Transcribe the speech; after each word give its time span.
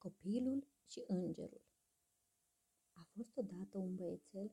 Copilul 0.00 0.66
și 0.86 1.04
îngerul 1.06 1.62
A 2.92 3.02
fost 3.02 3.36
odată 3.36 3.78
un 3.78 3.94
băiețel 3.94 4.52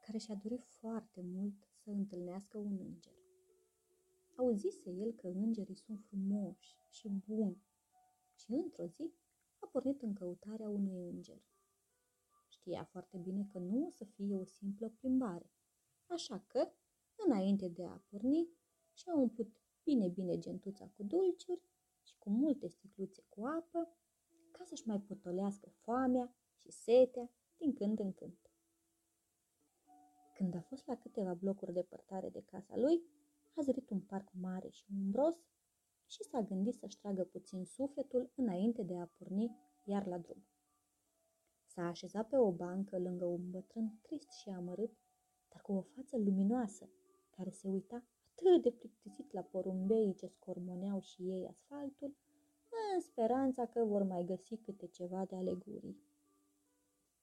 care 0.00 0.18
și-a 0.18 0.34
dorit 0.34 0.64
foarte 0.64 1.20
mult 1.20 1.54
să 1.82 1.90
întâlnească 1.90 2.58
un 2.58 2.78
înger. 2.78 3.12
Auzise 4.36 4.90
el 4.90 5.12
că 5.12 5.26
îngerii 5.26 5.76
sunt 5.76 6.00
frumoși 6.00 6.76
și 6.88 7.08
buni 7.08 7.62
și 8.34 8.52
într-o 8.52 8.86
zi 8.86 9.12
a 9.58 9.66
pornit 9.66 10.02
în 10.02 10.14
căutarea 10.14 10.68
unui 10.68 11.08
înger. 11.08 11.42
Știa 12.48 12.84
foarte 12.84 13.18
bine 13.18 13.46
că 13.52 13.58
nu 13.58 13.86
o 13.86 13.90
să 13.90 14.04
fie 14.04 14.36
o 14.36 14.44
simplă 14.44 14.88
plimbare, 14.88 15.50
așa 16.06 16.44
că, 16.46 16.72
înainte 17.26 17.68
de 17.68 17.84
a 17.84 18.02
porni, 18.08 18.48
și-a 18.92 19.14
umplut 19.14 19.56
bine 19.82 20.08
bine 20.08 20.38
gentuța 20.38 20.88
cu 20.96 21.02
dulciuri 21.02 21.62
și 22.02 22.18
cu 22.18 22.30
multe 22.30 22.68
sticluțe 22.68 23.22
cu 23.28 23.44
apă 23.44 23.96
ca 24.56 24.64
să-și 24.64 24.88
mai 24.88 25.00
potolească 25.00 25.68
foamea 25.68 26.34
și 26.60 26.70
setea 26.70 27.30
din 27.56 27.72
când 27.72 27.98
în 27.98 28.12
când. 28.12 28.38
Când 30.34 30.54
a 30.54 30.60
fost 30.60 30.86
la 30.86 30.96
câteva 30.96 31.34
blocuri 31.34 31.72
depărtare 31.72 32.28
de 32.28 32.42
casa 32.42 32.76
lui, 32.76 33.02
a 33.56 33.62
zărit 33.62 33.90
un 33.90 34.00
parc 34.00 34.28
mare 34.32 34.68
și 34.68 34.84
umbros 34.90 35.36
și 36.06 36.22
s-a 36.22 36.40
gândit 36.40 36.74
să-și 36.74 36.98
tragă 36.98 37.24
puțin 37.24 37.64
sufletul 37.64 38.32
înainte 38.34 38.82
de 38.82 38.96
a 38.96 39.06
porni 39.06 39.56
iar 39.84 40.06
la 40.06 40.18
drum. 40.18 40.44
S-a 41.66 41.86
așezat 41.86 42.28
pe 42.28 42.36
o 42.36 42.52
bancă 42.52 42.98
lângă 42.98 43.24
un 43.24 43.50
bătrân 43.50 43.98
trist 44.02 44.30
și 44.30 44.48
amărât, 44.48 44.92
dar 45.48 45.62
cu 45.62 45.72
o 45.72 45.80
față 45.80 46.16
luminoasă, 46.16 46.88
care 47.30 47.50
se 47.50 47.68
uita 47.68 48.04
atât 48.30 48.62
de 48.62 48.70
plictisit 48.70 49.32
la 49.32 49.42
porumbeii 49.42 50.14
ce 50.14 50.26
scormoneau 50.26 51.00
și 51.00 51.22
ei 51.22 51.46
asfaltul, 51.46 52.16
în 52.94 53.00
speranța 53.00 53.66
că 53.66 53.84
vor 53.84 54.02
mai 54.02 54.24
găsi 54.24 54.56
câte 54.56 54.86
ceva 54.86 55.24
de 55.24 55.36
alegurii. 55.36 56.02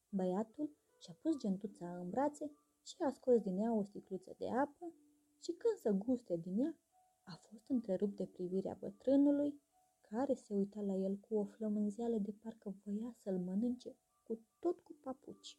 Băiatul 0.09 0.69
și-a 0.97 1.17
pus 1.21 1.37
gentuța 1.37 1.97
în 1.97 2.09
brațe 2.09 2.51
și 2.83 2.95
a 2.99 3.09
scos 3.09 3.41
din 3.41 3.57
ea 3.57 3.73
o 3.73 3.83
sticluță 3.83 4.35
de 4.37 4.49
apă 4.49 4.93
și 5.39 5.51
când 5.51 5.77
să 5.77 5.91
guste 5.91 6.37
din 6.37 6.59
ea, 6.59 6.75
a 7.23 7.35
fost 7.35 7.69
întrerupt 7.69 8.15
de 8.15 8.25
privirea 8.25 8.77
bătrânului, 8.79 9.61
care 10.01 10.33
se 10.33 10.53
uita 10.53 10.81
la 10.81 10.95
el 10.95 11.17
cu 11.17 11.35
o 11.35 11.43
flămânzeală 11.43 12.17
de 12.17 12.31
parcă 12.31 12.75
voia 12.83 13.15
să-l 13.23 13.39
mănânce 13.39 13.95
cu 14.23 14.39
tot 14.59 14.79
cu 14.79 14.93
papuci. 15.01 15.57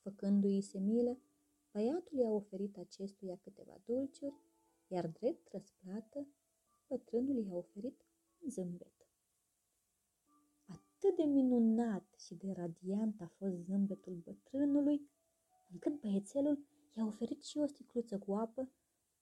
Făcându-i 0.00 0.60
se 0.60 0.78
milă, 0.78 1.18
băiatul 1.72 2.18
i-a 2.18 2.30
oferit 2.30 2.78
acestuia 2.78 3.36
câteva 3.36 3.80
dulciuri, 3.84 4.34
iar 4.86 5.06
drept 5.06 5.48
răsplată, 5.48 6.26
bătrânul 6.86 7.44
i-a 7.44 7.54
oferit 7.54 7.97
un 7.97 7.97
zâmbet. 8.58 9.06
Atât 10.66 11.16
de 11.16 11.22
minunat 11.22 12.14
și 12.16 12.34
de 12.34 12.52
radiant 12.52 13.20
a 13.20 13.26
fost 13.26 13.54
zâmbetul 13.54 14.14
bătrânului, 14.14 15.10
încât 15.72 16.00
băiețelul 16.00 16.66
i-a 16.96 17.04
oferit 17.06 17.42
și 17.42 17.58
o 17.58 17.66
sticluță 17.66 18.18
cu 18.18 18.34
apă, 18.34 18.70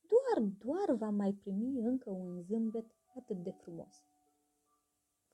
doar, 0.01 0.49
doar 0.59 0.97
va 0.97 1.11
mai 1.11 1.33
primi 1.33 1.81
încă 1.81 2.11
un 2.11 2.43
zâmbet 2.43 2.95
atât 3.17 3.43
de 3.43 3.51
frumos. 3.51 4.05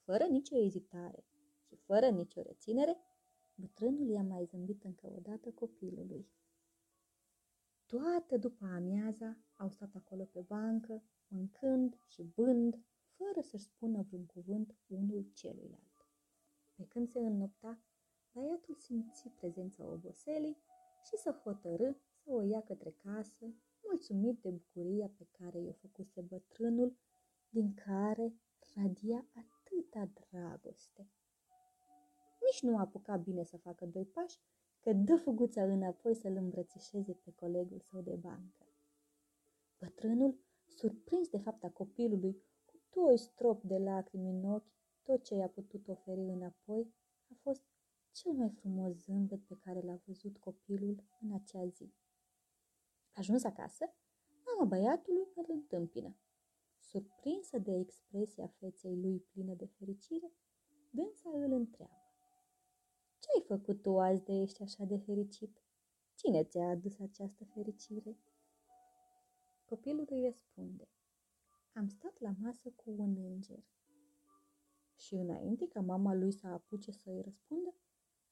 Fără 0.05 0.25
nicio 0.25 0.57
ezitare 0.57 1.25
și 1.61 1.77
fără 1.77 2.09
nicio 2.09 2.43
reținere, 2.43 2.97
bătrânul 3.55 4.09
i-a 4.09 4.23
mai 4.23 4.45
zâmbit 4.45 4.85
încă 4.85 5.07
o 5.07 5.21
dată 5.21 5.51
copilului. 5.51 6.27
Toată 7.87 8.37
după 8.37 8.65
amiaza 8.65 9.37
au 9.57 9.69
stat 9.69 9.95
acolo 9.95 10.25
pe 10.25 10.41
bancă, 10.41 11.03
mâncând 11.29 11.99
și 12.07 12.23
bând, 12.23 12.79
fără 13.17 13.41
să-și 13.41 13.65
spună 13.65 14.03
vreun 14.03 14.27
cuvânt 14.27 14.75
unul 14.87 15.31
celuilalt. 15.33 16.09
Pe 16.75 16.85
când 16.87 17.09
se 17.09 17.19
înnopta, 17.19 17.81
băiatul 18.33 18.75
simți 18.75 19.29
prezența 19.29 19.87
oboselii 19.87 20.57
și 21.03 21.17
să 21.17 21.31
hotărâ 21.31 21.93
să 22.25 22.33
o 22.33 22.43
ia 22.43 22.63
către 22.63 22.91
casă, 22.91 23.55
mulțumit 23.83 24.41
de 24.41 24.51
bucuria 24.51 25.11
pe 25.19 25.27
care 25.31 25.61
i-o 25.61 25.73
făcuse 25.73 26.21
bătrânul, 26.21 26.97
din 27.49 27.75
care 27.75 28.35
radia 28.75 29.27
atâta 29.35 30.11
dragoste. 30.21 31.11
Nici 32.41 32.63
nu 32.63 32.79
apuca 32.79 33.17
bine 33.17 33.45
să 33.45 33.57
facă 33.57 33.87
doi 33.87 34.05
pași, 34.05 34.39
că 34.81 34.93
dă 34.93 35.17
fuguța 35.17 35.63
înapoi 35.63 36.15
să-l 36.15 36.37
îmbrățișeze 36.37 37.13
pe 37.13 37.33
colegul 37.33 37.81
său 37.81 38.01
de 38.01 38.15
bancă. 38.15 38.67
Bătrânul, 39.79 40.39
surprins 40.67 41.29
de 41.29 41.39
fapta 41.39 41.71
copilului, 41.71 42.43
cu 42.93 43.01
doi 43.01 43.19
strop 43.19 43.63
de 43.63 43.79
lacrimi 43.79 44.31
în 44.31 44.45
ochi, 44.45 44.73
tot 45.03 45.25
ce 45.25 45.35
i-a 45.35 45.49
putut 45.49 45.89
oferi 45.89 46.21
înapoi 46.21 46.95
a 47.31 47.35
fost 47.43 47.63
cel 48.11 48.33
mai 48.33 48.49
frumos 48.51 48.93
zâmbet 48.93 49.47
pe 49.47 49.57
care 49.65 49.81
l-a 49.81 50.01
văzut 50.07 50.39
copilul 50.39 51.05
în 51.21 51.33
acea 51.33 51.67
zi. 51.67 51.93
Ajuns 53.13 53.45
acasă, 53.45 53.95
mama 54.45 54.65
băiatului 54.65 55.29
îl 55.35 55.45
întâmpină. 55.49 56.17
Surprinsă 56.79 57.59
de 57.59 57.75
expresia 57.75 58.47
feței 58.47 58.97
lui 59.01 59.21
plină 59.21 59.55
de 59.55 59.67
fericire, 59.67 60.33
dânsa 60.91 61.31
îl 61.33 61.53
întreabă. 61.53 62.03
Ce 63.19 63.29
ai 63.35 63.43
făcut 63.47 63.83
tu 63.83 63.99
azi 63.99 64.23
de 64.23 64.33
ești 64.33 64.63
așa 64.63 64.85
de 64.85 64.97
fericit? 64.97 65.63
Cine 66.15 66.45
ți-a 66.45 66.69
adus 66.69 66.99
această 66.99 67.45
fericire? 67.45 68.19
Copilul 69.65 70.07
îi 70.11 70.25
răspunde. 70.25 70.89
Am 71.75 71.89
stat 71.89 72.19
la 72.19 72.35
masă 72.39 72.71
cu 72.71 72.91
un 72.97 73.17
înger. 73.17 73.65
Și 74.95 75.15
înainte 75.15 75.67
ca 75.69 75.81
mama 75.81 76.15
lui 76.15 76.33
să 76.33 76.47
apuce 76.47 76.91
să-i 76.91 77.21
răspundă, 77.21 77.75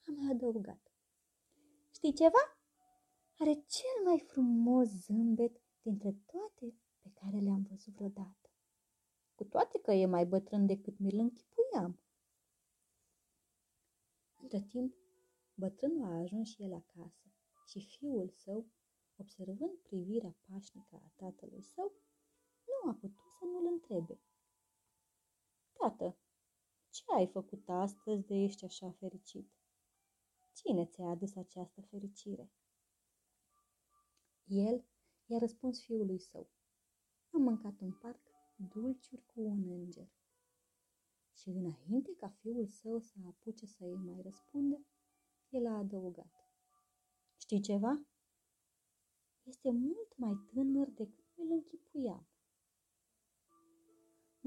am 0.07 0.15
mai 0.15 0.31
adăugat. 0.33 0.93
Știi 1.91 2.13
ceva? 2.13 2.59
Are 3.39 3.53
cel 3.53 4.05
mai 4.05 4.19
frumos 4.19 4.89
zâmbet 4.89 5.63
dintre 5.83 6.13
toate 6.27 6.75
pe 7.01 7.11
care 7.15 7.39
le-am 7.39 7.63
văzut 7.63 7.95
vreodată. 7.95 8.51
Cu 9.35 9.45
toate 9.45 9.79
că 9.79 9.93
e 9.93 10.07
mai 10.07 10.27
bătrân 10.27 10.67
decât 10.67 10.99
mi-l 10.99 11.19
închipuiam. 11.19 12.01
Între 14.37 14.61
timp, 14.61 14.95
bătrânul 15.55 16.05
a 16.05 16.19
ajuns 16.19 16.49
și 16.49 16.63
el 16.63 16.73
acasă 16.73 17.33
și 17.67 17.87
fiul 17.87 18.29
său, 18.29 18.67
observând 19.17 19.79
privirea 19.83 20.37
pașnică 20.49 20.97
a 21.05 21.13
tatălui 21.17 21.63
său, 21.63 21.93
nu 22.65 22.91
a 22.91 22.95
putut 22.95 23.17
să 23.19 23.30
nu-l 23.45 23.67
întrebe. 23.67 24.21
Tată, 25.73 26.19
ce 26.91 27.03
ai 27.07 27.27
făcut 27.27 27.69
astăzi 27.69 28.27
de 28.27 28.35
ești 28.35 28.65
așa 28.65 28.91
fericit? 28.91 29.51
Cine 30.53 30.87
ți-a 30.87 31.07
adus 31.07 31.37
această 31.37 31.81
fericire? 31.81 32.51
El 34.45 34.85
i-a 35.27 35.39
răspuns 35.39 35.85
fiului 35.85 36.19
său. 36.19 36.51
Am 37.31 37.43
mâncat 37.43 37.81
în 37.81 37.93
parc 37.93 38.21
dulciuri 38.57 39.27
cu 39.27 39.41
un 39.41 39.71
înger. 39.71 40.09
Și 41.33 41.49
înainte 41.49 42.15
ca 42.17 42.29
fiul 42.29 42.67
său 42.67 42.99
să 42.99 43.15
apuce 43.27 43.67
să 43.67 43.85
îi 43.85 43.97
mai 43.97 44.21
răspundă, 44.23 44.85
el 45.49 45.67
a 45.67 45.79
adăugat. 45.79 46.33
Știi 47.37 47.61
ceva? 47.61 48.05
Este 49.43 49.71
mult 49.71 50.17
mai 50.17 50.35
tânăr 50.53 50.89
decât 50.89 51.25
îl 51.37 51.51
închipuiam. 51.51 51.90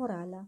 Morala 0.03 0.47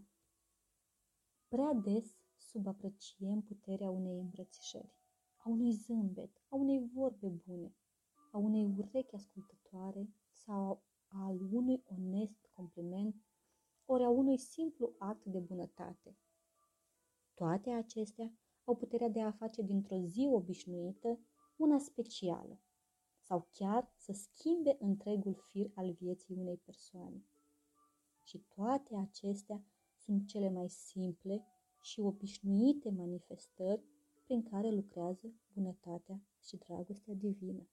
Prea 1.48 1.72
des 1.72 2.16
subapreciem 2.36 3.40
puterea 3.40 3.90
unei 3.90 4.18
îmbrățișări 4.18 4.92
a 5.36 5.48
unui 5.48 5.72
zâmbet, 5.72 6.30
a 6.48 6.54
unei 6.54 6.90
vorbe 6.94 7.28
bune, 7.28 7.74
a 8.32 8.38
unei 8.38 8.74
urechi 8.76 9.14
ascultătoare 9.14 10.08
sau 10.30 10.82
al 11.08 11.40
unui 11.52 11.82
onest 11.86 12.48
compliment, 12.52 13.14
ori 13.84 14.02
a 14.02 14.08
unui 14.08 14.38
simplu 14.38 14.94
act 14.98 15.24
de 15.24 15.38
bunătate. 15.38 16.16
Toate 17.34 17.70
acestea 17.70 18.32
au 18.64 18.76
puterea 18.76 19.08
de 19.08 19.20
a 19.22 19.32
face 19.32 19.62
dintr-o 19.62 20.00
zi 20.00 20.28
obișnuită 20.32 21.18
una 21.56 21.78
specială 21.78 22.60
sau 23.20 23.48
chiar 23.52 23.92
să 23.96 24.12
schimbe 24.12 24.76
întregul 24.78 25.34
fir 25.34 25.70
al 25.74 25.92
vieții 25.92 26.34
unei 26.34 26.56
persoane. 26.56 27.24
Și 28.26 28.38
toate 28.54 28.96
acestea 28.96 29.64
sunt 29.96 30.26
cele 30.26 30.50
mai 30.50 30.68
simple 30.68 31.44
și 31.80 32.00
obișnuite 32.00 32.90
manifestări 32.90 33.82
prin 34.24 34.42
care 34.42 34.70
lucrează 34.70 35.32
bunătatea 35.52 36.20
și 36.42 36.56
dragostea 36.56 37.14
divină. 37.14 37.66